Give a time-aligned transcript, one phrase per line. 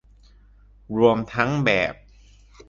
[0.97, 1.93] รวมทั้งแบบ